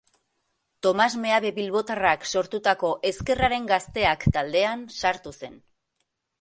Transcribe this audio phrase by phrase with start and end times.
[0.87, 5.65] Tomas Meabe bilbotarrak sortutako Ezkerraren Gazteak taldean sartu zen.